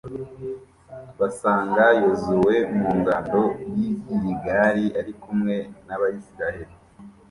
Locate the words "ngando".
2.99-3.41